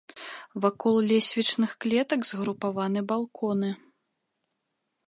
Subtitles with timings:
[0.63, 3.71] Вакол лесвічных клетак згрупаваны балконы.